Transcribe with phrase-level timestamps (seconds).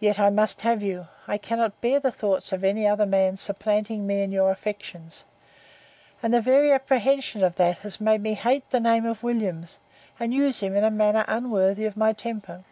[0.00, 4.06] —Yet I must have you; I cannot bear the thoughts of any other man supplanting
[4.06, 5.26] me in your affections:
[6.22, 9.80] and the very apprehension of that has made me hate the name of Williams,
[10.18, 12.64] and use him in a manner unworthy of my temper.